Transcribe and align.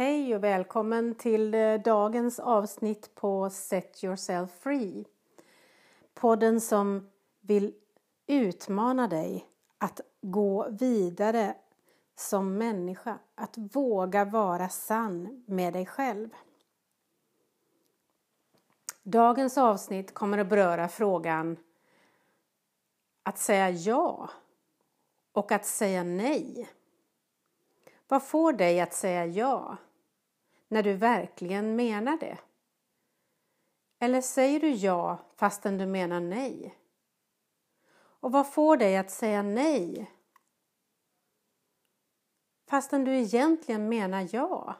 Hej 0.00 0.34
och 0.34 0.44
välkommen 0.44 1.14
till 1.14 1.54
eh, 1.54 1.74
dagens 1.74 2.38
avsnitt 2.38 3.14
på 3.14 3.50
Set 3.50 4.04
Yourself 4.04 4.50
Free. 4.50 5.04
Podden 6.14 6.60
som 6.60 7.10
vill 7.40 7.74
utmana 8.26 9.08
dig 9.08 9.46
att 9.78 10.00
gå 10.20 10.68
vidare 10.70 11.54
som 12.16 12.58
människa, 12.58 13.18
att 13.34 13.58
våga 13.58 14.24
vara 14.24 14.68
sann 14.68 15.44
med 15.46 15.72
dig 15.72 15.86
själv. 15.86 16.28
Dagens 19.02 19.58
avsnitt 19.58 20.14
kommer 20.14 20.38
att 20.38 20.48
beröra 20.48 20.88
frågan 20.88 21.56
att 23.22 23.38
säga 23.38 23.70
ja 23.70 24.30
och 25.32 25.52
att 25.52 25.66
säga 25.66 26.02
nej. 26.02 26.70
Vad 28.08 28.22
får 28.22 28.52
dig 28.52 28.80
att 28.80 28.94
säga 28.94 29.26
ja 29.26 29.76
när 30.70 30.82
du 30.82 30.94
verkligen 30.94 31.76
menar 31.76 32.18
det? 32.18 32.38
Eller 33.98 34.20
säger 34.20 34.60
du 34.60 34.70
ja 34.70 35.18
fastän 35.36 35.78
du 35.78 35.86
menar 35.86 36.20
nej? 36.20 36.74
Och 37.92 38.32
vad 38.32 38.52
får 38.52 38.76
dig 38.76 38.96
att 38.96 39.10
säga 39.10 39.42
nej 39.42 40.10
fastän 42.68 43.04
du 43.04 43.16
egentligen 43.16 43.88
menar 43.88 44.28
ja? 44.32 44.74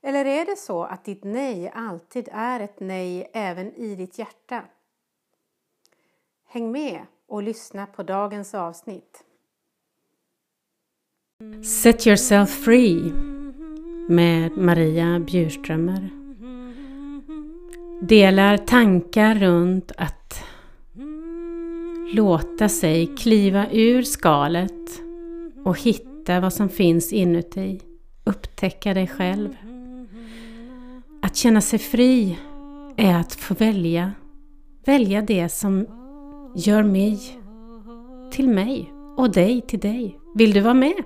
Eller 0.00 0.24
är 0.24 0.46
det 0.46 0.56
så 0.56 0.84
att 0.84 1.04
ditt 1.04 1.24
nej 1.24 1.70
alltid 1.74 2.28
är 2.32 2.60
ett 2.60 2.80
nej 2.80 3.30
även 3.32 3.72
i 3.74 3.94
ditt 3.94 4.18
hjärta? 4.18 4.64
Häng 6.44 6.72
med 6.72 7.06
och 7.26 7.42
lyssna 7.42 7.86
på 7.86 8.02
dagens 8.02 8.54
avsnitt. 8.54 9.24
Set 11.82 12.06
yourself 12.06 12.50
free 12.50 13.33
med 14.08 14.56
Maria 14.56 15.20
Bjurströmer 15.20 16.10
delar 18.00 18.56
tankar 18.56 19.34
runt 19.34 19.92
att 19.96 20.44
låta 22.12 22.68
sig 22.68 23.06
kliva 23.06 23.66
ur 23.72 24.02
skalet 24.02 25.02
och 25.64 25.78
hitta 25.78 26.40
vad 26.40 26.52
som 26.52 26.68
finns 26.68 27.12
inuti. 27.12 27.80
Upptäcka 28.24 28.94
dig 28.94 29.06
själv. 29.06 29.56
Att 31.22 31.36
känna 31.36 31.60
sig 31.60 31.78
fri 31.78 32.38
är 32.96 33.14
att 33.14 33.34
få 33.34 33.54
välja. 33.54 34.12
Välja 34.86 35.22
det 35.22 35.48
som 35.48 35.86
gör 36.56 36.82
mig 36.82 37.38
till 38.32 38.48
mig 38.48 38.92
och 39.16 39.32
dig 39.32 39.60
till 39.60 39.80
dig. 39.80 40.18
Vill 40.34 40.52
du 40.52 40.60
vara 40.60 40.74
med? 40.74 41.02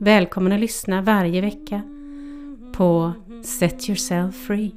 Välkommen 0.00 0.52
att 0.52 0.60
lyssna 0.60 1.02
varje 1.02 1.40
vecka 1.40 1.82
på 2.78 3.12
Set 3.44 3.88
Yourself 3.88 4.34
Free. 4.46 4.74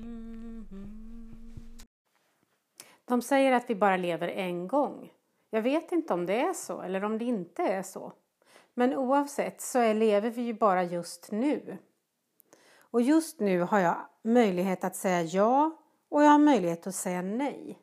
De 3.05 3.21
säger 3.21 3.51
att 3.51 3.69
vi 3.69 3.75
bara 3.75 3.97
lever 3.97 4.27
en 4.27 4.67
gång. 4.67 5.11
Jag 5.49 5.61
vet 5.61 5.91
inte 5.91 6.13
om 6.13 6.25
det 6.25 6.41
är 6.41 6.53
så 6.53 6.81
eller 6.81 7.03
om 7.03 7.17
det 7.17 7.25
inte 7.25 7.63
är 7.63 7.83
så. 7.83 8.13
Men 8.73 8.95
oavsett 8.95 9.61
så 9.61 9.79
är, 9.79 9.93
lever 9.93 10.29
vi 10.29 10.41
ju 10.41 10.53
bara 10.53 10.83
just 10.83 11.31
nu. 11.31 11.77
Och 12.79 13.01
just 13.01 13.39
nu 13.39 13.61
har 13.61 13.79
jag 13.79 13.97
möjlighet 14.23 14.83
att 14.83 14.95
säga 14.95 15.21
ja 15.21 15.77
och 16.09 16.23
jag 16.23 16.29
har 16.29 16.39
möjlighet 16.39 16.87
att 16.87 16.95
säga 16.95 17.21
nej. 17.21 17.79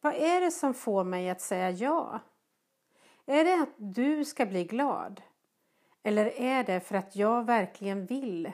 Vad 0.00 0.14
är 0.14 0.40
det 0.40 0.50
som 0.50 0.74
får 0.74 1.04
mig 1.04 1.30
att 1.30 1.40
säga 1.40 1.70
ja? 1.70 2.20
Är 3.26 3.44
det 3.44 3.62
att 3.62 3.74
du 3.76 4.24
ska 4.24 4.46
bli 4.46 4.64
glad? 4.64 5.22
Eller 6.02 6.40
är 6.40 6.64
det 6.64 6.80
för 6.80 6.94
att 6.94 7.16
jag 7.16 7.44
verkligen 7.44 8.06
vill 8.06 8.52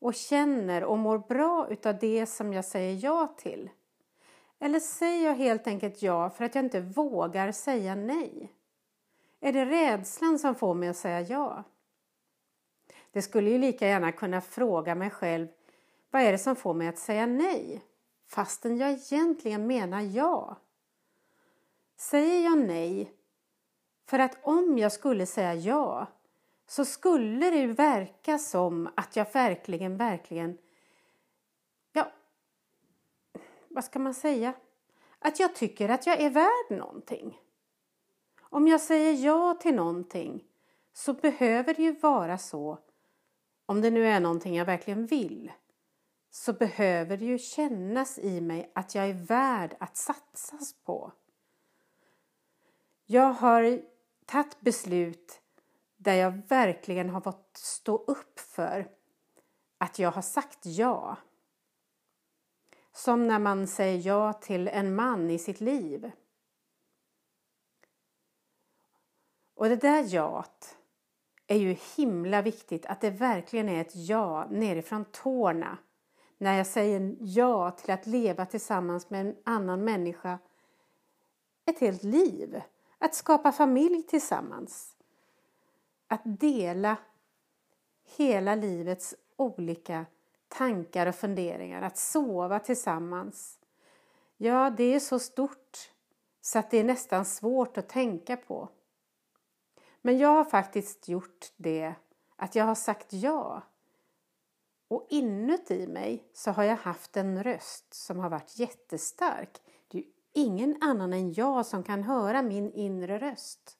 och 0.00 0.14
känner 0.14 0.84
och 0.84 0.98
mår 0.98 1.18
bra 1.18 1.66
utav 1.70 1.98
det 1.98 2.26
som 2.26 2.52
jag 2.52 2.64
säger 2.64 3.04
ja 3.04 3.34
till? 3.38 3.70
Eller 4.58 4.80
säger 4.80 5.26
jag 5.26 5.34
helt 5.34 5.66
enkelt 5.66 6.02
ja 6.02 6.30
för 6.30 6.44
att 6.44 6.54
jag 6.54 6.64
inte 6.64 6.80
vågar 6.80 7.52
säga 7.52 7.94
nej? 7.94 8.52
Är 9.40 9.52
det 9.52 9.64
rädslan 9.64 10.38
som 10.38 10.54
får 10.54 10.74
mig 10.74 10.88
att 10.88 10.96
säga 10.96 11.20
ja? 11.20 11.64
Det 13.12 13.22
skulle 13.22 13.50
ju 13.50 13.58
lika 13.58 13.86
gärna 13.86 14.12
kunna 14.12 14.40
fråga 14.40 14.94
mig 14.94 15.10
själv 15.10 15.48
vad 16.10 16.22
är 16.22 16.32
det 16.32 16.38
som 16.38 16.56
får 16.56 16.74
mig 16.74 16.88
att 16.88 16.98
säga 16.98 17.26
nej? 17.26 17.84
Fastän 18.28 18.76
jag 18.76 18.90
egentligen 18.90 19.66
menar 19.66 20.00
ja. 20.00 20.56
Säger 21.96 22.44
jag 22.44 22.58
nej 22.58 23.12
för 24.06 24.18
att 24.18 24.38
om 24.42 24.78
jag 24.78 24.92
skulle 24.92 25.26
säga 25.26 25.54
ja 25.54 26.06
så 26.70 26.84
skulle 26.84 27.50
det 27.50 27.66
verka 27.66 28.38
som 28.38 28.88
att 28.94 29.16
jag 29.16 29.32
verkligen, 29.32 29.96
verkligen, 29.96 30.58
ja, 31.92 32.12
vad 33.68 33.84
ska 33.84 33.98
man 33.98 34.14
säga? 34.14 34.54
Att 35.18 35.40
jag 35.40 35.54
tycker 35.54 35.88
att 35.88 36.06
jag 36.06 36.20
är 36.20 36.30
värd 36.30 36.78
någonting. 36.78 37.40
Om 38.40 38.68
jag 38.68 38.80
säger 38.80 39.12
ja 39.26 39.54
till 39.54 39.74
någonting 39.74 40.44
så 40.92 41.12
behöver 41.12 41.74
det 41.74 41.82
ju 41.82 41.92
vara 41.92 42.38
så, 42.38 42.78
om 43.66 43.80
det 43.80 43.90
nu 43.90 44.06
är 44.06 44.20
någonting 44.20 44.56
jag 44.56 44.64
verkligen 44.64 45.06
vill, 45.06 45.52
så 46.30 46.52
behöver 46.52 47.16
det 47.16 47.24
ju 47.24 47.38
kännas 47.38 48.18
i 48.18 48.40
mig 48.40 48.70
att 48.74 48.94
jag 48.94 49.08
är 49.08 49.26
värd 49.26 49.76
att 49.80 49.96
satsas 49.96 50.74
på. 50.84 51.12
Jag 53.06 53.32
har 53.32 53.82
tagit 54.26 54.60
beslut 54.60 55.40
där 56.00 56.14
jag 56.14 56.42
verkligen 56.48 57.10
har 57.10 57.20
fått 57.20 57.56
stå 57.56 57.96
upp 57.96 58.40
för 58.40 58.88
att 59.78 59.98
jag 59.98 60.10
har 60.10 60.22
sagt 60.22 60.66
ja. 60.66 61.16
Som 62.92 63.26
när 63.26 63.38
man 63.38 63.66
säger 63.66 64.06
ja 64.06 64.32
till 64.32 64.68
en 64.68 64.94
man 64.94 65.30
i 65.30 65.38
sitt 65.38 65.60
liv. 65.60 66.10
Och 69.54 69.68
det 69.68 69.76
där 69.76 70.14
jaet 70.14 70.78
är 71.46 71.56
ju 71.56 71.76
himla 71.96 72.42
viktigt 72.42 72.86
att 72.86 73.00
det 73.00 73.10
verkligen 73.10 73.68
är 73.68 73.80
ett 73.80 73.96
ja 73.96 74.46
nerifrån 74.50 75.04
tårna. 75.04 75.78
När 76.38 76.56
jag 76.56 76.66
säger 76.66 77.16
ja 77.20 77.70
till 77.70 77.90
att 77.90 78.06
leva 78.06 78.46
tillsammans 78.46 79.10
med 79.10 79.20
en 79.20 79.36
annan 79.44 79.84
människa 79.84 80.38
ett 81.64 81.78
helt 81.78 82.02
liv. 82.02 82.62
Att 82.98 83.14
skapa 83.14 83.52
familj 83.52 84.02
tillsammans. 84.02 84.96
Att 86.12 86.22
dela 86.24 86.96
hela 88.16 88.54
livets 88.54 89.14
olika 89.36 90.06
tankar 90.48 91.06
och 91.06 91.14
funderingar. 91.14 91.82
Att 91.82 91.98
sova 91.98 92.58
tillsammans. 92.58 93.58
Ja, 94.36 94.70
det 94.70 94.94
är 94.94 95.00
så 95.00 95.18
stort 95.18 95.90
så 96.40 96.58
att 96.58 96.70
det 96.70 96.78
är 96.78 96.84
nästan 96.84 97.24
svårt 97.24 97.78
att 97.78 97.88
tänka 97.88 98.36
på. 98.36 98.68
Men 100.02 100.18
jag 100.18 100.28
har 100.28 100.44
faktiskt 100.44 101.08
gjort 101.08 101.52
det 101.56 101.94
att 102.36 102.54
jag 102.54 102.64
har 102.64 102.74
sagt 102.74 103.12
ja. 103.12 103.62
Och 104.88 105.06
inuti 105.10 105.86
mig 105.86 106.24
så 106.32 106.50
har 106.50 106.64
jag 106.64 106.76
haft 106.76 107.16
en 107.16 107.42
röst 107.42 107.94
som 107.94 108.18
har 108.18 108.30
varit 108.30 108.58
jättestark. 108.58 109.60
Det 109.88 109.98
är 109.98 110.02
ju 110.02 110.08
ingen 110.32 110.78
annan 110.80 111.12
än 111.12 111.32
jag 111.32 111.66
som 111.66 111.82
kan 111.82 112.02
höra 112.02 112.42
min 112.42 112.72
inre 112.72 113.18
röst. 113.18 113.79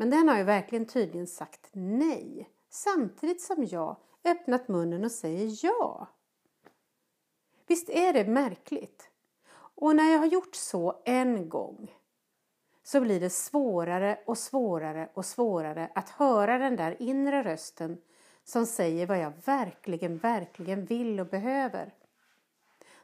Men 0.00 0.10
den 0.10 0.28
har 0.28 0.36
ju 0.36 0.44
verkligen 0.44 0.86
tydligen 0.86 1.26
sagt 1.26 1.68
nej 1.72 2.50
samtidigt 2.70 3.42
som 3.42 3.64
jag 3.64 3.96
öppnat 4.24 4.68
munnen 4.68 5.04
och 5.04 5.12
säger 5.12 5.66
ja. 5.66 6.08
Visst 7.66 7.88
är 7.88 8.12
det 8.12 8.24
märkligt? 8.24 9.10
Och 9.52 9.96
när 9.96 10.12
jag 10.12 10.18
har 10.18 10.26
gjort 10.26 10.54
så 10.54 11.02
en 11.04 11.48
gång 11.48 11.94
så 12.82 13.00
blir 13.00 13.20
det 13.20 13.30
svårare 13.30 14.18
och 14.26 14.38
svårare 14.38 15.08
och 15.14 15.24
svårare 15.24 15.90
att 15.94 16.08
höra 16.08 16.58
den 16.58 16.76
där 16.76 17.02
inre 17.02 17.44
rösten 17.44 18.00
som 18.44 18.66
säger 18.66 19.06
vad 19.06 19.18
jag 19.18 19.32
verkligen, 19.44 20.18
verkligen 20.18 20.84
vill 20.84 21.20
och 21.20 21.26
behöver. 21.26 21.94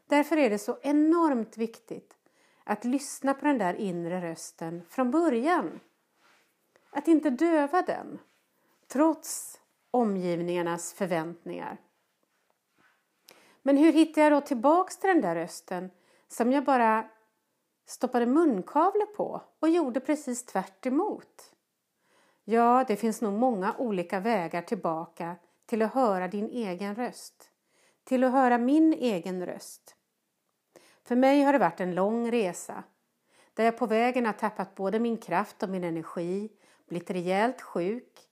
Därför 0.07 0.37
är 0.37 0.51
det 0.51 0.59
så 0.59 0.79
enormt 0.83 1.57
viktigt 1.57 2.17
att 2.65 2.85
lyssna 2.85 3.35
på 3.35 3.47
den 3.47 3.59
där 3.59 3.75
inre 3.75 4.31
rösten 4.31 4.83
från 4.89 5.11
början. 5.11 5.81
Att 6.97 7.09
inte 7.09 7.31
döva 7.31 7.83
den, 7.83 8.19
trots 8.89 9.61
omgivningarnas 9.91 10.93
förväntningar. 10.93 11.81
Men 13.63 13.77
hur 13.77 13.93
hittar 13.93 14.23
jag 14.23 14.33
då 14.33 14.41
tillbaks 14.41 14.97
till 14.99 15.09
den 15.09 15.21
där 15.21 15.35
rösten 15.35 15.91
som 16.29 16.53
jag 16.53 16.65
bara 16.65 17.09
stoppade 17.87 18.27
munkavle 18.27 19.07
på 19.07 19.43
och 19.61 19.69
gjorde 19.69 20.01
precis 20.01 20.45
tvärt 20.45 20.87
emot. 20.87 21.55
Ja, 22.45 22.85
det 22.89 22.97
finns 22.97 23.23
nog 23.23 23.33
många 23.33 23.75
olika 23.79 24.21
vägar 24.21 24.63
tillbaka 24.63 25.37
till 25.67 25.83
att 25.83 25.95
höra 25.95 26.29
din 26.29 26.51
egen 26.51 26.95
röst. 26.95 27.51
Till 28.05 28.25
att 28.25 28.33
höra 28.33 28.59
min 28.59 28.93
egen 28.93 29.47
röst. 29.47 29.97
För 31.03 31.17
mig 31.17 31.43
har 31.43 31.53
det 31.53 31.59
varit 31.59 31.81
en 31.81 31.95
lång 31.95 32.31
resa 32.31 32.85
där 33.55 33.65
jag 33.65 33.79
på 33.79 33.87
vägen 33.87 34.27
har 34.27 34.33
tappat 34.33 34.75
både 34.75 35.01
min 35.01 35.17
kraft 35.17 35.63
och 35.63 35.69
min 35.69 35.85
energi, 35.85 36.51
blivit 36.87 37.11
rejält 37.11 37.61
sjuk 37.61 38.29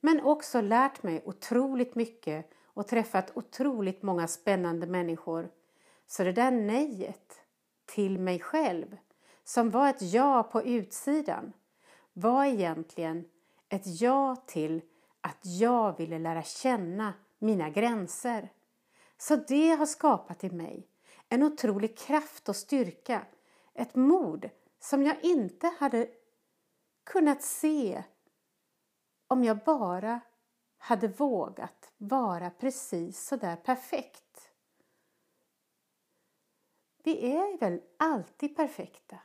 men 0.00 0.20
också 0.20 0.60
lärt 0.60 1.02
mig 1.02 1.22
otroligt 1.24 1.94
mycket 1.94 2.50
och 2.64 2.88
träffat 2.88 3.32
otroligt 3.34 4.02
många 4.02 4.26
spännande 4.28 4.86
människor. 4.86 5.50
Så 6.06 6.24
det 6.24 6.32
där 6.32 6.50
nejet 6.50 7.40
till 7.86 8.18
mig 8.18 8.40
själv, 8.40 8.96
som 9.44 9.70
var 9.70 9.88
ett 9.88 10.02
ja 10.02 10.42
på 10.42 10.62
utsidan, 10.62 11.52
var 12.12 12.44
egentligen 12.44 13.24
ett 13.68 14.00
ja 14.00 14.36
till 14.46 14.82
att 15.20 15.38
jag 15.42 15.98
ville 15.98 16.18
lära 16.18 16.42
känna 16.42 17.12
mina 17.38 17.70
gränser. 17.70 18.52
Så 19.18 19.36
det 19.36 19.70
har 19.70 19.86
skapat 19.86 20.44
i 20.44 20.50
mig 20.50 20.88
en 21.28 21.42
otrolig 21.42 21.98
kraft 21.98 22.48
och 22.48 22.56
styrka, 22.56 23.26
ett 23.74 23.94
mod 23.94 24.50
som 24.80 25.02
jag 25.02 25.16
inte 25.22 25.72
hade 25.78 26.08
kunnat 27.04 27.42
se 27.42 28.04
om 29.26 29.44
jag 29.44 29.58
bara 29.58 30.20
hade 30.78 31.08
vågat 31.08 31.92
vara 31.96 32.50
precis 32.50 33.26
så 33.26 33.36
där 33.36 33.56
perfekt. 33.56 34.50
Vi 37.02 37.36
är 37.36 37.58
väl 37.58 37.80
alltid 37.96 38.56
perfekta, 38.56 39.18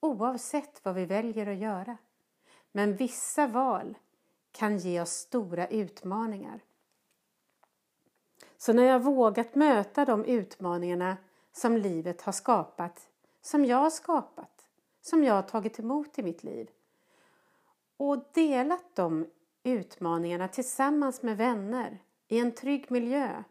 oavsett 0.00 0.84
vad 0.84 0.94
vi 0.94 1.06
väljer 1.06 1.46
att 1.46 1.58
göra. 1.58 1.96
Men 2.72 2.96
vissa 2.96 3.46
val 3.46 3.98
kan 4.52 4.78
ge 4.78 5.00
oss 5.00 5.10
stora 5.10 5.68
utmaningar. 5.68 6.60
Så 8.56 8.72
när 8.72 8.82
jag 8.82 9.02
vågat 9.02 9.54
möta 9.54 10.04
de 10.04 10.24
utmaningarna 10.24 11.16
som 11.52 11.76
livet 11.76 12.22
har 12.22 12.32
skapat, 12.32 13.08
som 13.40 13.64
jag 13.64 13.76
har 13.76 13.90
skapat, 13.90 14.68
som 15.00 15.24
jag 15.24 15.34
har 15.34 15.42
tagit 15.42 15.78
emot 15.78 16.18
i 16.18 16.22
mitt 16.22 16.44
liv 16.44 16.70
och 18.04 18.24
delat 18.32 18.94
de 18.94 19.26
utmaningarna 19.62 20.48
tillsammans 20.48 21.22
med 21.22 21.36
vänner 21.36 21.98
i 22.28 22.38
en 22.38 22.54
trygg 22.54 22.90
miljö 22.90 23.42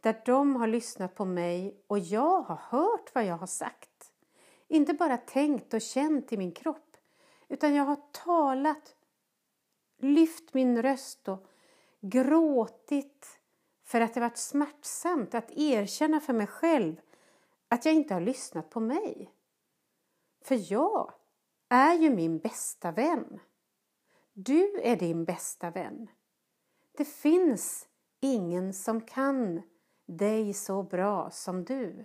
där 0.00 0.22
de 0.24 0.56
har 0.56 0.66
lyssnat 0.66 1.14
på 1.14 1.24
mig 1.24 1.80
och 1.86 1.98
jag 1.98 2.42
har 2.42 2.56
hört 2.56 3.14
vad 3.14 3.24
jag 3.24 3.36
har 3.36 3.46
sagt. 3.46 4.12
Inte 4.68 4.94
bara 4.94 5.16
tänkt 5.16 5.74
och 5.74 5.80
känt 5.80 6.32
i 6.32 6.36
min 6.36 6.52
kropp 6.52 6.96
utan 7.48 7.74
jag 7.74 7.84
har 7.84 7.98
talat, 8.12 8.96
lyft 9.98 10.54
min 10.54 10.82
röst 10.82 11.28
och 11.28 11.46
gråtit 12.00 13.40
för 13.84 14.00
att 14.00 14.14
det 14.14 14.20
varit 14.20 14.38
smärtsamt 14.38 15.34
att 15.34 15.50
erkänna 15.50 16.20
för 16.20 16.32
mig 16.32 16.46
själv 16.46 17.00
att 17.68 17.84
jag 17.84 17.94
inte 17.94 18.14
har 18.14 18.20
lyssnat 18.20 18.70
på 18.70 18.80
mig. 18.80 19.32
För 20.44 20.72
jag 20.72 21.12
är 21.68 21.94
ju 21.94 22.10
min 22.10 22.38
bästa 22.38 22.90
vän. 22.90 23.40
Du 24.38 24.80
är 24.82 24.96
din 24.96 25.24
bästa 25.24 25.70
vän. 25.70 26.10
Det 26.96 27.04
finns 27.04 27.88
ingen 28.20 28.72
som 28.72 29.00
kan 29.00 29.62
dig 30.06 30.54
så 30.54 30.82
bra 30.82 31.30
som 31.30 31.64
du. 31.64 32.04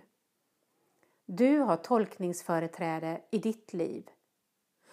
Du 1.24 1.58
har 1.58 1.76
tolkningsföreträde 1.76 3.22
i 3.30 3.38
ditt 3.38 3.72
liv. 3.72 4.10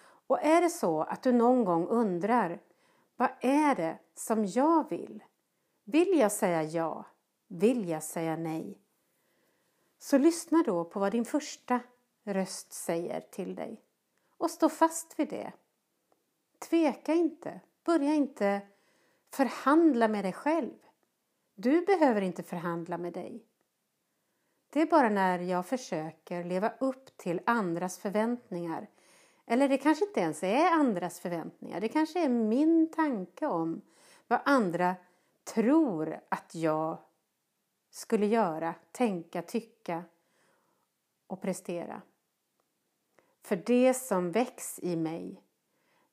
Och 0.00 0.42
är 0.42 0.60
det 0.60 0.70
så 0.70 1.02
att 1.02 1.22
du 1.22 1.32
någon 1.32 1.64
gång 1.64 1.86
undrar 1.86 2.62
vad 3.16 3.30
är 3.40 3.74
det 3.74 3.98
som 4.14 4.44
jag 4.44 4.90
vill? 4.90 5.24
Vill 5.84 6.18
jag 6.18 6.32
säga 6.32 6.62
ja? 6.62 7.04
Vill 7.48 7.88
jag 7.88 8.02
säga 8.02 8.36
nej? 8.36 8.78
Så 9.98 10.18
lyssna 10.18 10.62
då 10.66 10.84
på 10.84 11.00
vad 11.00 11.12
din 11.12 11.24
första 11.24 11.80
röst 12.24 12.72
säger 12.72 13.20
till 13.20 13.54
dig 13.54 13.84
och 14.36 14.50
stå 14.50 14.68
fast 14.68 15.18
vid 15.18 15.28
det. 15.28 15.52
Tveka 16.68 17.14
inte. 17.14 17.60
Börja 17.84 18.14
inte 18.14 18.60
förhandla 19.30 20.08
med 20.08 20.24
dig 20.24 20.32
själv. 20.32 20.74
Du 21.54 21.80
behöver 21.80 22.22
inte 22.22 22.42
förhandla 22.42 22.98
med 22.98 23.12
dig. 23.12 23.44
Det 24.70 24.80
är 24.80 24.86
bara 24.86 25.08
när 25.08 25.38
jag 25.38 25.66
försöker 25.66 26.44
leva 26.44 26.72
upp 26.80 27.16
till 27.16 27.40
andras 27.44 27.98
förväntningar 27.98 28.88
eller 29.50 29.68
det 29.68 29.78
kanske 29.78 30.04
inte 30.04 30.20
ens 30.20 30.42
är 30.42 30.70
andras 30.70 31.20
förväntningar. 31.20 31.80
Det 31.80 31.88
kanske 31.88 32.24
är 32.24 32.28
min 32.28 32.90
tanke 32.90 33.46
om 33.46 33.82
vad 34.26 34.40
andra 34.44 34.96
tror 35.44 36.20
att 36.28 36.54
jag 36.54 36.98
skulle 37.90 38.26
göra, 38.26 38.74
tänka, 38.92 39.42
tycka 39.42 40.04
och 41.26 41.40
prestera. 41.40 42.02
För 43.42 43.56
det 43.66 43.94
som 43.94 44.32
väcks 44.32 44.78
i 44.78 44.96
mig 44.96 45.42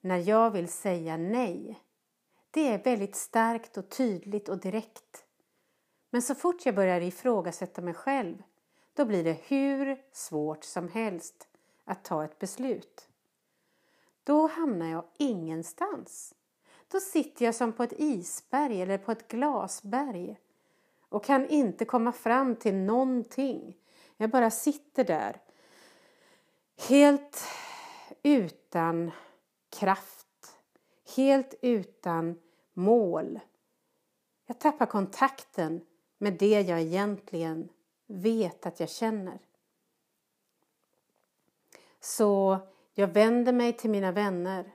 när 0.07 0.29
jag 0.29 0.51
vill 0.51 0.67
säga 0.67 1.17
nej, 1.17 1.79
det 2.51 2.67
är 2.67 2.83
väldigt 2.83 3.15
starkt 3.15 3.77
och 3.77 3.89
tydligt 3.89 4.49
och 4.49 4.57
direkt. 4.57 5.25
Men 6.09 6.21
så 6.21 6.35
fort 6.35 6.65
jag 6.65 6.75
börjar 6.75 7.01
ifrågasätta 7.01 7.81
mig 7.81 7.93
själv, 7.93 8.43
då 8.93 9.05
blir 9.05 9.23
det 9.23 9.37
hur 9.47 10.01
svårt 10.11 10.63
som 10.63 10.87
helst 10.87 11.47
att 11.83 12.03
ta 12.03 12.23
ett 12.23 12.39
beslut. 12.39 13.09
Då 14.23 14.47
hamnar 14.47 14.85
jag 14.85 15.03
ingenstans. 15.17 16.35
Då 16.91 16.99
sitter 16.99 17.45
jag 17.45 17.55
som 17.55 17.73
på 17.73 17.83
ett 17.83 17.93
isberg 17.97 18.81
eller 18.81 18.97
på 18.97 19.11
ett 19.11 19.27
glasberg 19.27 20.39
och 21.09 21.23
kan 21.23 21.47
inte 21.47 21.85
komma 21.85 22.11
fram 22.11 22.55
till 22.55 22.75
någonting. 22.75 23.77
Jag 24.17 24.29
bara 24.29 24.51
sitter 24.51 25.03
där 25.03 25.41
helt 26.89 27.43
utan 28.23 29.11
kraft, 29.69 30.57
helt 31.15 31.53
utan 31.61 32.39
mål. 32.73 33.39
Jag 34.45 34.59
tappar 34.59 34.85
kontakten 34.85 35.81
med 36.17 36.33
det 36.33 36.61
jag 36.61 36.81
egentligen 36.81 37.69
vet 38.07 38.65
att 38.65 38.79
jag 38.79 38.89
känner. 38.89 39.39
Så 41.99 42.57
jag 42.93 43.07
vänder 43.07 43.53
mig 43.53 43.73
till 43.73 43.89
mina 43.89 44.11
vänner. 44.11 44.71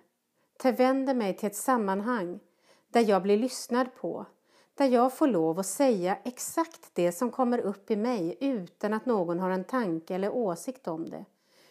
Jag 0.63 0.77
vänder 0.77 1.15
mig 1.15 1.37
till 1.37 1.47
ett 1.47 1.57
sammanhang 1.57 2.41
där 2.89 3.01
jag 3.01 3.23
blir 3.23 3.37
lyssnad 3.37 3.95
på. 3.95 4.27
Där 4.75 4.87
jag 4.87 5.17
får 5.17 5.27
lov 5.27 5.59
att 5.59 5.67
säga 5.67 6.19
exakt 6.25 6.91
det 6.93 7.13
som 7.13 7.31
kommer 7.31 7.59
upp 7.59 7.91
i 7.91 7.97
mig 7.97 8.37
utan 8.41 8.93
att 8.93 9.07
någon 9.07 9.41
har 9.41 9.51
en 9.51 9.65
tanke 9.65 10.15
eller 10.15 10.35
åsikt 10.35 10.89
om 10.89 11.11
det. 11.11 11.25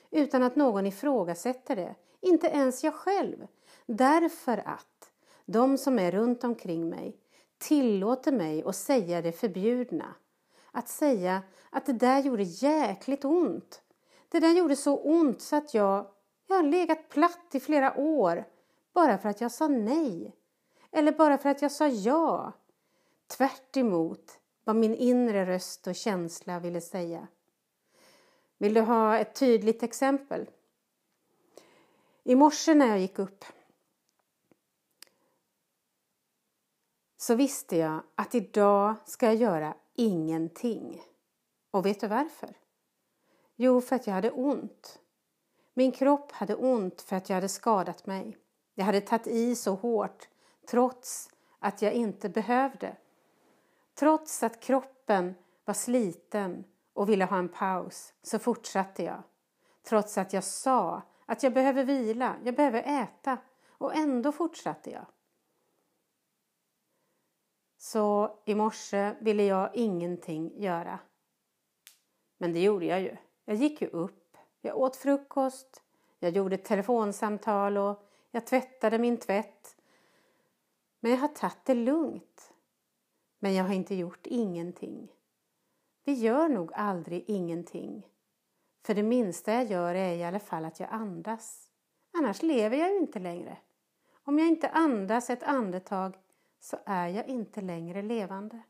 Utan 0.09 0.43
att 0.43 0.55
någon 0.55 0.85
ifrågasätter 0.85 1.75
det. 1.75 1.95
Inte 2.21 2.47
ens 2.47 2.83
jag 2.83 2.93
själv. 2.93 3.47
Därför 3.85 4.57
att 4.65 5.11
de 5.45 5.77
som 5.77 5.99
är 5.99 6.11
runt 6.11 6.43
omkring 6.43 6.89
mig 6.89 7.17
tillåter 7.57 8.31
mig 8.31 8.63
att 8.63 8.75
säga 8.75 9.21
det 9.21 9.31
förbjudna. 9.31 10.15
Att 10.71 10.89
säga 10.89 11.41
att 11.69 11.85
det 11.85 11.93
där 11.93 12.19
gjorde 12.19 12.43
jäkligt 12.43 13.25
ont. 13.25 13.81
Det 14.29 14.39
där 14.39 14.53
gjorde 14.53 14.75
så 14.75 14.97
ont 14.97 15.41
så 15.41 15.55
att 15.55 15.73
jag, 15.73 16.07
jag 16.47 16.55
har 16.55 16.63
legat 16.63 17.09
platt 17.09 17.47
i 17.51 17.59
flera 17.59 17.97
år 17.97 18.45
bara 18.93 19.17
för 19.17 19.29
att 19.29 19.41
jag 19.41 19.51
sa 19.51 19.67
nej. 19.67 20.35
Eller 20.91 21.11
bara 21.11 21.37
för 21.37 21.49
att 21.49 21.61
jag 21.61 21.71
sa 21.71 21.87
ja. 21.87 22.53
Tvärt 23.27 23.77
vad 24.63 24.75
min 24.75 24.95
inre 24.95 25.45
röst 25.45 25.87
och 25.87 25.95
känsla 25.95 26.59
ville 26.59 26.81
säga. 26.81 27.27
Vill 28.57 28.73
du 28.73 28.81
ha 28.81 29.17
ett 29.17 29.35
tydligt 29.35 29.83
exempel? 29.83 30.49
I 32.23 32.35
morse 32.35 32.73
när 32.73 32.87
jag 32.87 32.99
gick 32.99 33.19
upp 33.19 33.45
så 37.17 37.35
visste 37.35 37.77
jag 37.77 38.03
att 38.15 38.35
idag 38.35 38.95
ska 39.05 39.25
jag 39.25 39.35
göra 39.35 39.75
ingenting. 39.93 41.01
Och 41.71 41.85
vet 41.85 41.99
du 41.99 42.07
varför? 42.07 42.57
Jo, 43.55 43.81
för 43.81 43.95
att 43.95 44.07
jag 44.07 44.13
hade 44.13 44.31
ont. 44.31 44.99
Min 45.73 45.91
kropp 45.91 46.31
hade 46.31 46.55
ont 46.55 47.01
för 47.01 47.15
att 47.15 47.29
jag 47.29 47.35
hade 47.35 47.49
skadat 47.49 48.05
mig. 48.05 48.37
Jag 48.73 48.85
hade 48.85 49.01
tagit 49.01 49.27
i 49.27 49.55
så 49.55 49.75
hårt 49.75 50.29
trots 50.69 51.29
att 51.59 51.81
jag 51.81 51.93
inte 51.93 52.29
behövde. 52.29 52.97
Trots 53.93 54.43
att 54.43 54.59
kroppen 54.59 55.35
var 55.65 55.73
sliten 55.73 56.63
och 56.93 57.09
ville 57.09 57.25
ha 57.25 57.37
en 57.37 57.49
paus 57.49 58.13
så 58.21 58.39
fortsatte 58.39 59.03
jag. 59.03 59.23
Trots 59.83 60.17
att 60.17 60.33
jag 60.33 60.43
sa 60.43 61.01
att 61.31 61.43
jag 61.43 61.53
behöver 61.53 61.83
vila, 61.85 62.35
jag 62.43 62.55
behöver 62.55 63.03
äta 63.03 63.37
och 63.67 63.95
ändå 63.95 64.31
fortsatte 64.31 64.91
jag. 64.91 65.05
Så 67.77 68.37
i 68.45 68.55
morse 68.55 69.15
ville 69.21 69.43
jag 69.43 69.75
ingenting 69.75 70.61
göra. 70.61 70.99
Men 72.37 72.53
det 72.53 72.59
gjorde 72.63 72.85
jag 72.85 73.01
ju. 73.01 73.17
Jag 73.45 73.55
gick 73.55 73.81
ju 73.81 73.87
upp, 73.87 74.37
jag 74.61 74.77
åt 74.77 74.95
frukost, 74.95 75.83
jag 76.19 76.31
gjorde 76.31 76.55
ett 76.55 76.65
telefonsamtal 76.65 77.77
och 77.77 78.07
jag 78.31 78.47
tvättade 78.47 78.97
min 78.97 79.17
tvätt. 79.17 79.77
Men 80.99 81.11
jag 81.11 81.19
har 81.19 81.27
tagit 81.27 81.65
det 81.65 81.73
lugnt. 81.73 82.53
Men 83.39 83.53
jag 83.53 83.63
har 83.63 83.73
inte 83.73 83.95
gjort 83.95 84.27
ingenting. 84.27 85.11
Vi 86.03 86.13
gör 86.13 86.49
nog 86.49 86.73
aldrig 86.73 87.23
ingenting. 87.27 88.10
För 88.83 88.93
det 88.93 89.03
minsta 89.03 89.53
jag 89.53 89.65
gör 89.65 89.95
är 89.95 90.15
i 90.15 90.23
alla 90.23 90.39
fall 90.39 90.65
att 90.65 90.79
jag 90.79 90.89
andas. 90.91 91.69
Annars 92.13 92.41
lever 92.41 92.77
jag 92.77 92.91
ju 92.91 92.97
inte 92.97 93.19
längre. 93.19 93.57
Om 94.23 94.39
jag 94.39 94.47
inte 94.47 94.69
andas 94.69 95.29
ett 95.29 95.43
andetag 95.43 96.17
så 96.59 96.77
är 96.85 97.07
jag 97.07 97.27
inte 97.27 97.61
längre 97.61 98.01
levande. 98.01 98.61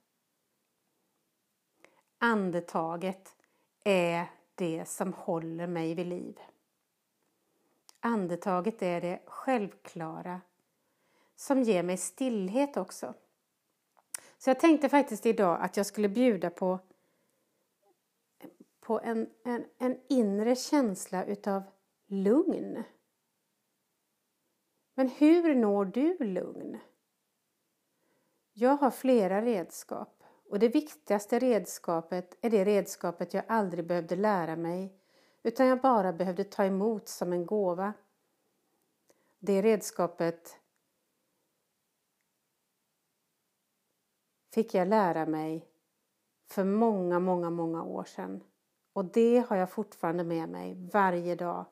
andetaget 2.18 3.36
är 3.84 4.26
det 4.56 4.86
som 4.88 5.14
håller 5.14 5.68
mig 5.68 5.96
vid 5.96 6.08
liv. 6.08 6.40
Andetaget 8.00 8.82
är 8.82 9.02
det 9.02 9.22
självklara 9.26 10.42
som 11.36 11.64
ger 11.64 11.84
mig 11.84 11.98
stillhet 11.98 12.78
också. 12.78 13.14
Så 14.38 14.50
jag 14.50 14.60
tänkte 14.60 14.90
faktiskt 14.90 15.26
idag 15.26 15.62
att 15.62 15.78
jag 15.78 15.86
skulle 15.86 16.10
bjuda 16.10 16.50
på, 16.50 16.80
på 18.82 19.00
en, 19.00 19.30
en, 19.44 19.66
en 19.78 20.00
inre 20.10 20.56
känsla 20.56 21.26
utav 21.26 21.64
lugn. 22.08 22.84
Men 24.94 25.08
hur 25.08 25.56
når 25.56 25.86
du 25.86 26.18
lugn? 26.18 26.80
Jag 28.54 28.78
har 28.78 28.92
flera 28.92 29.42
redskap 29.42 30.24
och 30.50 30.60
det 30.60 30.70
viktigaste 30.70 31.40
redskapet 31.40 32.38
är 32.42 32.50
det 32.50 32.66
redskapet 32.66 33.34
jag 33.34 33.44
aldrig 33.48 33.88
behövde 33.88 34.16
lära 34.16 34.56
mig 34.56 34.98
utan 35.44 35.68
jag 35.68 35.82
bara 35.82 36.14
behövde 36.14 36.44
ta 36.44 36.66
emot 36.66 37.08
som 37.08 37.34
en 37.34 37.46
gåva. 37.46 37.94
Det 39.40 39.62
redskapet 39.62 40.58
fick 44.54 44.74
jag 44.74 44.88
lära 44.88 45.26
mig 45.26 45.68
för 46.48 46.64
många, 46.64 47.20
många, 47.20 47.50
många 47.50 47.84
år 47.84 48.04
sedan. 48.04 48.44
Och 48.94 49.06
det 49.06 49.46
har 49.50 49.58
jag 49.58 49.70
fortfarande 49.70 50.24
med 50.24 50.50
mig 50.50 50.90
varje 50.92 51.36
dag. 51.36 51.66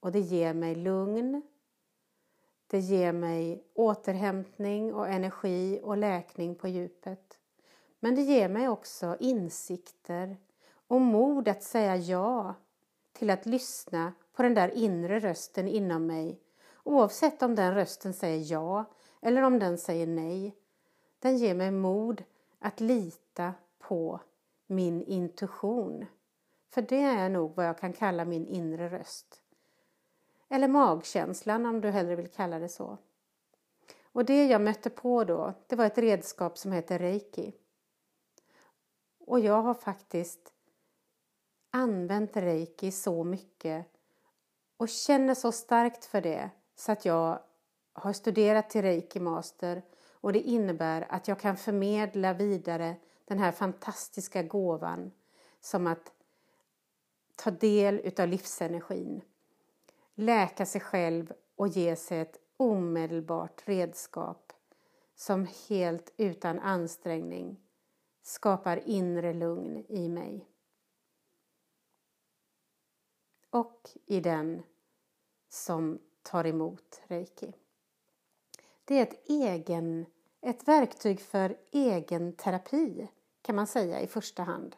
Och 0.00 0.12
det 0.12 0.20
ger 0.20 0.54
mig 0.54 0.74
lugn. 0.74 1.42
Det 2.66 2.78
ger 2.78 3.12
mig 3.12 3.64
återhämtning 3.74 4.94
och 4.94 5.08
energi 5.08 5.80
och 5.82 5.96
läkning 5.96 6.54
på 6.54 6.68
djupet. 6.68 7.38
Men 8.00 8.14
det 8.14 8.22
ger 8.22 8.48
mig 8.48 8.68
också 8.68 9.16
insikter 9.20 10.36
och 10.86 11.00
mod 11.00 11.48
att 11.48 11.62
säga 11.62 11.96
ja 11.96 12.54
till 13.12 13.30
att 13.30 13.46
lyssna 13.46 14.12
på 14.32 14.42
den 14.42 14.54
där 14.54 14.68
inre 14.68 15.18
rösten 15.18 15.68
inom 15.68 16.06
mig 16.06 16.40
oavsett 16.84 17.42
om 17.42 17.54
den 17.54 17.74
rösten 17.74 18.14
säger 18.14 18.52
ja 18.52 18.84
eller 19.20 19.42
om 19.42 19.58
den 19.58 19.78
säger 19.78 20.06
nej. 20.06 20.56
Den 21.18 21.36
ger 21.36 21.54
mig 21.54 21.70
mod 21.70 22.22
att 22.58 22.80
lita 22.80 23.54
på 23.78 24.20
min 24.66 25.02
intuition. 25.02 26.06
För 26.74 26.82
det 26.82 27.02
är 27.02 27.28
nog 27.28 27.54
vad 27.54 27.66
jag 27.66 27.78
kan 27.78 27.92
kalla 27.92 28.24
min 28.24 28.46
inre 28.46 28.88
röst. 28.88 29.40
Eller 30.48 30.68
magkänslan 30.68 31.66
om 31.66 31.80
du 31.80 31.90
hellre 31.90 32.16
vill 32.16 32.28
kalla 32.28 32.58
det 32.58 32.68
så. 32.68 32.98
Och 34.02 34.24
det 34.24 34.46
jag 34.46 34.60
mötte 34.60 34.90
på 34.90 35.24
då, 35.24 35.52
det 35.66 35.76
var 35.76 35.86
ett 35.86 35.98
redskap 35.98 36.58
som 36.58 36.72
heter 36.72 36.98
reiki. 36.98 37.52
Och 39.18 39.40
jag 39.40 39.62
har 39.62 39.74
faktiskt 39.74 40.52
använt 41.70 42.36
reiki 42.36 42.90
så 42.90 43.24
mycket 43.24 43.86
och 44.76 44.88
känner 44.88 45.34
så 45.34 45.52
starkt 45.52 46.04
för 46.04 46.20
det 46.20 46.50
så 46.74 46.92
att 46.92 47.04
jag 47.04 47.38
har 47.92 48.12
studerat 48.12 48.70
till 48.70 48.82
reiki 48.82 49.20
master 49.20 49.82
och 50.10 50.32
det 50.32 50.40
innebär 50.40 51.06
att 51.08 51.28
jag 51.28 51.40
kan 51.40 51.56
förmedla 51.56 52.32
vidare 52.32 52.96
den 53.24 53.38
här 53.38 53.52
fantastiska 53.52 54.42
gåvan 54.42 55.12
som 55.60 55.86
att 55.86 56.13
ta 57.36 57.50
del 57.50 58.00
utav 58.04 58.28
livsenergin, 58.28 59.22
läka 60.14 60.66
sig 60.66 60.80
själv 60.80 61.32
och 61.56 61.68
ge 61.68 61.96
sig 61.96 62.20
ett 62.20 62.38
omedelbart 62.56 63.68
redskap 63.68 64.52
som 65.14 65.46
helt 65.68 66.12
utan 66.16 66.58
ansträngning 66.58 67.60
skapar 68.22 68.88
inre 68.88 69.32
lugn 69.32 69.84
i 69.88 70.08
mig. 70.08 70.48
Och 73.50 73.90
i 74.06 74.20
den 74.20 74.62
som 75.48 75.98
tar 76.22 76.46
emot 76.46 77.02
reiki. 77.06 77.52
Det 78.84 78.98
är 78.98 79.02
ett, 79.02 79.28
egen, 79.30 80.06
ett 80.40 80.68
verktyg 80.68 81.20
för 81.20 81.56
egen 81.70 82.32
terapi 82.32 83.08
kan 83.42 83.56
man 83.56 83.66
säga 83.66 84.00
i 84.00 84.06
första 84.06 84.42
hand. 84.42 84.76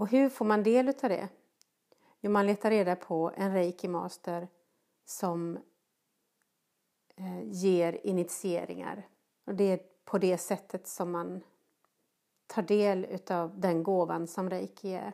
Och 0.00 0.08
hur 0.08 0.28
får 0.28 0.44
man 0.44 0.62
del 0.62 0.88
av 0.88 0.94
det? 0.94 1.28
Jo, 2.20 2.30
man 2.30 2.46
letar 2.46 2.70
reda 2.70 2.96
på 2.96 3.32
en 3.36 3.52
reiki 3.52 3.88
master 3.88 4.48
som 5.04 5.58
eh, 7.16 7.42
ger 7.42 8.06
initieringar. 8.06 9.08
Och 9.44 9.54
det 9.54 9.64
är 9.64 9.80
på 10.04 10.18
det 10.18 10.38
sättet 10.38 10.86
som 10.86 11.10
man 11.10 11.42
tar 12.46 12.62
del 12.62 13.18
av 13.30 13.60
den 13.60 13.82
gåvan 13.82 14.26
som 14.26 14.50
reiki 14.50 14.92
är. 14.92 15.12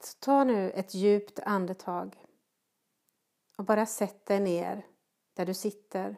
Så 0.00 0.18
ta 0.20 0.44
nu 0.44 0.70
ett 0.70 0.94
djupt 0.94 1.38
andetag 1.38 2.16
och 3.56 3.64
bara 3.64 3.86
sätt 3.86 4.26
dig 4.26 4.40
ner 4.40 4.86
där 5.34 5.46
du 5.46 5.54
sitter. 5.54 6.16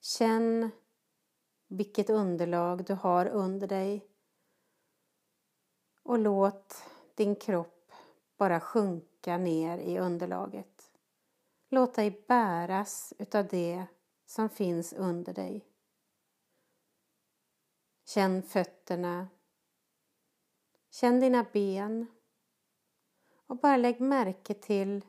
Känn 0.00 0.70
vilket 1.68 2.10
underlag 2.10 2.84
du 2.84 2.94
har 2.94 3.26
under 3.26 3.68
dig 3.68 4.06
och 6.02 6.18
låt 6.18 6.84
din 7.14 7.36
kropp 7.36 7.92
bara 8.36 8.60
sjunka 8.60 9.38
ner 9.38 9.78
i 9.78 9.98
underlaget. 9.98 10.92
Låt 11.68 11.94
dig 11.94 12.24
bäras 12.28 13.12
utav 13.18 13.46
det 13.46 13.86
som 14.26 14.48
finns 14.48 14.92
under 14.92 15.34
dig. 15.34 15.64
Känn 18.04 18.42
fötterna. 18.42 19.28
Känn 20.90 21.20
dina 21.20 21.46
ben. 21.52 22.06
Och 23.46 23.56
bara 23.56 23.76
lägg 23.76 24.00
märke 24.00 24.54
till 24.54 25.04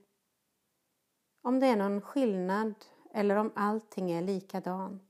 om 1.42 1.60
det 1.60 1.68
är 1.68 1.76
någon 1.76 2.02
skillnad 2.02 2.74
eller 3.14 3.36
om 3.36 3.52
allting 3.56 4.12
är 4.12 4.22
likadant. 4.22 5.07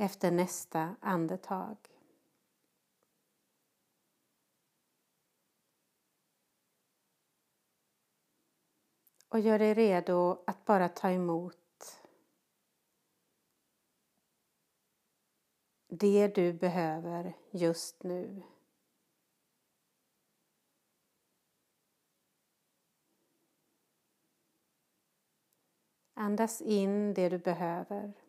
Efter 0.00 0.30
nästa 0.30 0.96
andetag. 1.00 1.76
Och 9.28 9.40
gör 9.40 9.58
dig 9.58 9.74
redo 9.74 10.44
att 10.46 10.64
bara 10.64 10.88
ta 10.88 11.10
emot 11.10 12.00
det 15.88 16.28
du 16.34 16.52
behöver 16.52 17.36
just 17.50 18.02
nu. 18.02 18.42
Andas 26.14 26.60
in 26.60 27.14
det 27.14 27.28
du 27.28 27.38
behöver. 27.38 28.27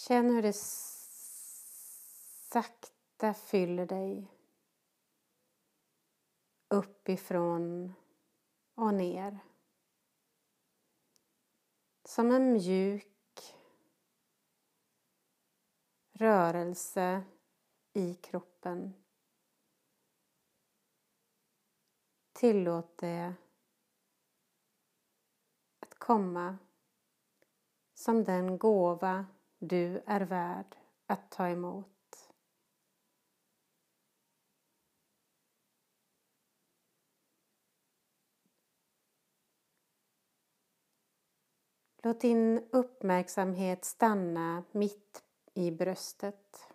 Känn 0.00 0.30
hur 0.30 0.42
det 0.42 0.56
sakta 2.52 3.34
fyller 3.34 3.86
dig 3.86 4.32
uppifrån 6.68 7.94
och 8.74 8.94
ner. 8.94 9.38
Som 12.04 12.30
en 12.30 12.52
mjuk 12.52 13.56
rörelse 16.12 17.24
i 17.92 18.14
kroppen. 18.14 18.94
Tillåt 22.32 22.98
det 22.98 23.34
att 25.80 25.94
komma 25.94 26.58
som 27.94 28.24
den 28.24 28.58
gåva 28.58 29.26
du 29.60 30.02
är 30.06 30.20
värd 30.20 30.76
att 31.06 31.30
ta 31.30 31.48
emot. 31.48 31.86
Låt 42.02 42.20
din 42.20 42.68
uppmärksamhet 42.70 43.84
stanna 43.84 44.64
mitt 44.72 45.22
i 45.54 45.70
bröstet. 45.70 46.72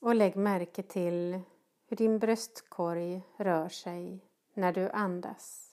Och 0.00 0.14
lägg 0.14 0.36
märke 0.36 0.82
till 0.82 1.40
hur 1.86 1.96
din 1.96 2.18
bröstkorg 2.18 3.22
rör 3.36 3.68
sig 3.68 4.20
när 4.54 4.72
du 4.72 4.90
andas. 4.90 5.71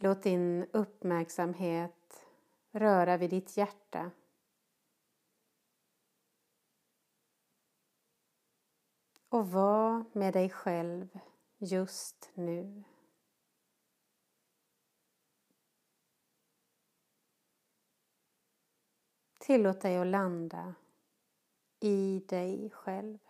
Låt 0.00 0.22
din 0.22 0.66
uppmärksamhet 0.72 2.26
röra 2.70 3.16
vid 3.16 3.30
ditt 3.30 3.56
hjärta. 3.56 4.10
Och 9.28 9.50
var 9.50 10.04
med 10.12 10.32
dig 10.32 10.50
själv 10.50 11.18
just 11.58 12.30
nu. 12.34 12.84
Tillåt 19.38 19.80
dig 19.80 19.96
att 19.96 20.06
landa 20.06 20.74
i 21.80 22.24
dig 22.28 22.70
själv. 22.70 23.27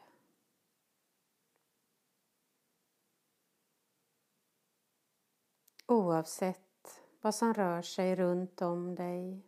Oavsett 5.90 7.02
vad 7.21 7.35
som 7.35 7.54
rör 7.54 7.83
sig 7.83 8.16
runt 8.16 8.62
om 8.62 8.95
dig 8.95 9.42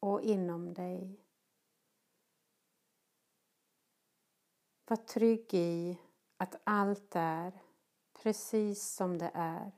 och 0.00 0.22
inom 0.22 0.74
dig. 0.74 1.24
Var 4.86 4.96
trygg 4.96 5.54
i 5.54 5.98
att 6.36 6.60
allt 6.64 7.16
är 7.16 7.62
precis 8.12 8.88
som 8.88 9.18
det 9.18 9.30
är. 9.34 9.72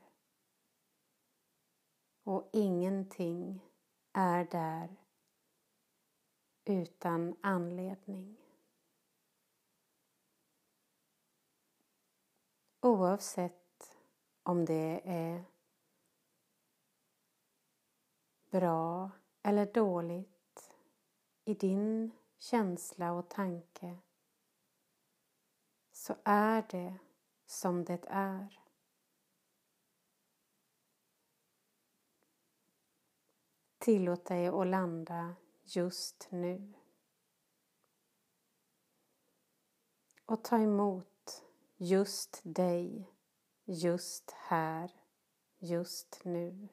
Och 2.23 2.49
ingenting 2.53 3.69
är 4.13 4.45
där 4.45 4.95
utan 6.65 7.35
anledning. 7.41 8.37
Oavsett 12.81 13.97
om 14.43 14.65
det 14.65 15.01
är 15.05 15.50
bra 18.51 19.11
eller 19.43 19.73
dåligt 19.73 20.75
i 21.45 21.53
din 21.53 22.11
känsla 22.37 23.11
och 23.11 23.29
tanke 23.29 23.97
så 25.91 26.15
är 26.23 26.65
det 26.69 26.97
som 27.45 27.85
det 27.85 28.05
är. 28.07 28.59
Tillåt 33.77 34.25
dig 34.25 34.47
att 34.47 34.67
landa 34.67 35.35
just 35.63 36.27
nu. 36.31 36.73
Och 40.25 40.43
ta 40.43 40.57
emot 40.57 41.43
just 41.77 42.41
dig, 42.43 43.11
just 43.65 44.31
här, 44.31 44.91
just 45.59 46.21
nu. 46.23 46.67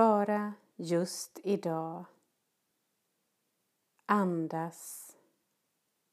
Bara 0.00 0.54
just 0.76 1.38
idag 1.44 2.04
andas 4.06 5.12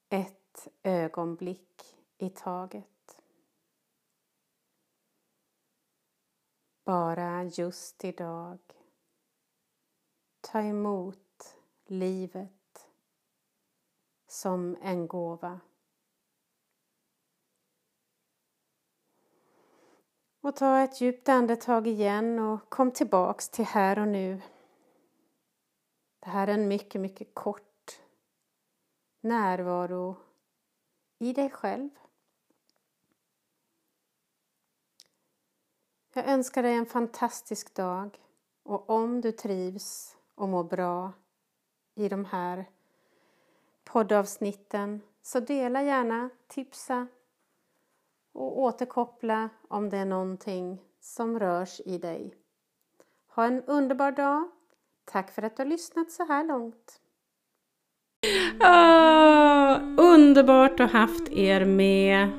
ett 0.10 0.68
ögonblick 0.84 1.98
i 2.18 2.30
taget. 2.30 3.22
Bara 6.84 7.44
just 7.44 8.04
idag 8.04 8.60
ta 10.42 10.62
emot 10.62 11.58
livet 11.86 12.90
som 14.28 14.78
en 14.82 15.08
gåva. 15.08 15.60
Och 20.42 20.56
ta 20.56 20.80
ett 20.80 21.02
djupt 21.02 21.30
andetag 21.30 21.88
igen 21.88 22.40
och 22.40 22.70
kom 22.70 22.92
tillbaks 22.92 23.50
till 23.50 23.66
här 23.66 24.00
och 24.00 24.08
nu. 24.08 24.42
Det 26.20 26.30
här 26.30 26.48
är 26.48 26.54
en 26.54 26.68
mycket, 26.68 27.02
mycket 27.02 27.36
kort 27.36 28.02
närvaro 29.22 30.16
i 31.20 31.34
dig 31.34 31.50
själv. 31.50 31.90
Jag 36.14 36.28
önskar 36.28 36.64
dig 36.64 36.74
en 36.74 36.86
fantastisk 36.86 37.76
dag 37.76 38.20
och 38.64 38.90
om 38.90 39.22
du 39.22 39.32
trivs 39.32 40.18
och 40.36 40.50
mår 40.50 40.64
bra 40.64 41.14
i 41.96 42.10
de 42.10 42.26
här 42.26 42.66
poddavsnitten 43.84 45.02
så 45.22 45.40
dela 45.40 45.84
gärna, 45.84 46.30
tipsa 46.48 47.08
och 48.38 48.60
återkoppla 48.60 49.50
om 49.68 49.90
det 49.90 49.98
är 49.98 50.06
någonting 50.06 50.82
som 51.00 51.40
rörs 51.40 51.82
i 51.86 51.98
dig. 51.98 52.34
Ha 53.36 53.46
en 53.46 53.64
underbar 53.64 54.12
dag. 54.12 54.44
Tack 55.06 55.32
för 55.32 55.42
att 55.42 55.58
du 55.58 55.64
har 55.64 55.70
lyssnat 55.70 56.12
så 56.12 56.26
här 56.26 56.44
långt. 56.44 57.00
Oh, 58.60 60.06
underbart 60.14 60.80
att 60.80 60.92
ha 60.92 61.00
haft 61.00 61.30
er 61.32 61.66
med. 61.66 62.30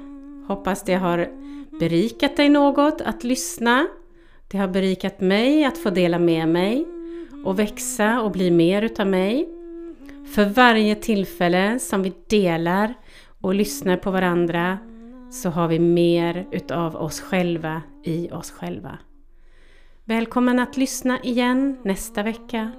Hoppas 0.49 0.83
det 0.83 0.95
har 0.95 1.31
berikat 1.79 2.37
dig 2.37 2.49
något 2.49 3.01
att 3.01 3.25
lyssna. 3.25 3.87
Det 4.51 4.59
har 4.59 4.69
berikat 4.69 5.21
mig 5.21 5.65
att 5.65 5.79
få 5.79 5.91
dela 5.91 6.19
med 6.19 6.49
mig 6.49 6.87
och 7.45 7.59
växa 7.59 8.23
och 8.23 8.31
bli 8.31 8.51
mer 8.51 8.83
utav 8.83 9.07
mig. 9.07 9.49
För 10.35 10.45
varje 10.45 10.95
tillfälle 10.95 11.79
som 11.79 12.03
vi 12.03 12.13
delar 12.27 12.95
och 13.41 13.55
lyssnar 13.55 13.97
på 13.97 14.11
varandra 14.11 14.79
så 15.31 15.51
har 15.51 15.69
vi 15.69 15.79
mer 15.79 16.47
utav 16.51 16.97
oss 16.97 17.21
själva 17.21 17.83
i 18.05 18.31
oss 18.31 18.51
själva. 18.51 18.99
Välkommen 20.05 20.59
att 20.59 20.77
lyssna 20.77 21.21
igen 21.23 21.79
nästa 21.83 22.23
vecka 22.23 22.73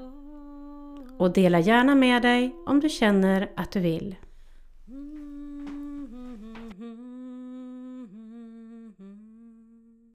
och 1.18 1.34
dela 1.34 1.60
gärna 1.60 1.96
med 1.96 2.22
dig 2.22 2.56
om 2.66 2.80
du 2.80 2.90
känner 2.90 3.52
att 3.56 3.72
du 3.72 3.80
vill. 3.80 4.16